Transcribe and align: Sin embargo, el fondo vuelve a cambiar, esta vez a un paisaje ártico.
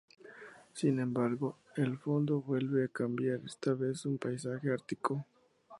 Sin 0.73 0.97
embargo, 0.99 1.59
el 1.75 1.95
fondo 1.99 2.41
vuelve 2.41 2.85
a 2.85 2.87
cambiar, 2.87 3.39
esta 3.45 3.75
vez 3.75 4.03
a 4.03 4.09
un 4.09 4.17
paisaje 4.17 4.71
ártico. 4.71 5.27